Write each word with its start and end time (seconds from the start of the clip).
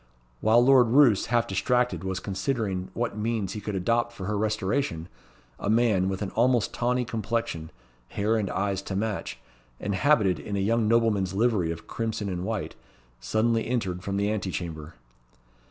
While 0.39 0.65
Lord 0.65 0.87
Roos, 0.87 1.27
half 1.27 1.45
distracted, 1.45 2.03
was 2.03 2.19
considering 2.19 2.89
what 2.95 3.15
means 3.15 3.53
he 3.53 3.61
could 3.61 3.75
adopt 3.75 4.13
for 4.13 4.25
her 4.25 4.35
restoration, 4.35 5.07
a 5.59 5.69
man, 5.69 6.09
with 6.09 6.23
an 6.23 6.31
almost 6.31 6.73
tawny 6.73 7.05
complexion, 7.05 7.69
hair 8.07 8.35
and 8.35 8.49
eyes 8.49 8.81
to 8.81 8.95
match, 8.95 9.37
and 9.79 9.93
habited 9.93 10.39
in 10.39 10.55
the 10.55 10.63
young 10.63 10.87
nobleman's 10.87 11.35
livery 11.35 11.69
of 11.71 11.85
crimson 11.85 12.29
and 12.29 12.43
white, 12.45 12.73
suddenly 13.19 13.67
entered 13.67 14.01
from 14.03 14.17
the 14.17 14.31
ante 14.31 14.49
chamber. 14.49 14.95